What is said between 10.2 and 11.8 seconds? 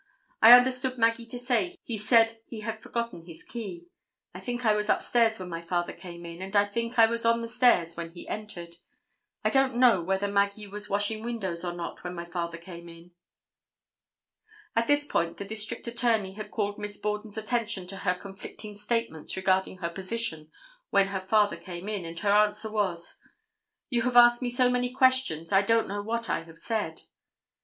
Maggie was washing windows or